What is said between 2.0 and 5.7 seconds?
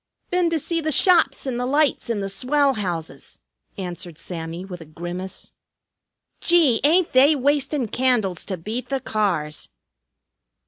in the swell houses," answered Sammy with a grimace.